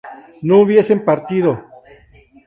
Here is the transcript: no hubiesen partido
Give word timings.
no 0.41 0.57
hubiesen 0.61 1.05
partido 1.05 1.63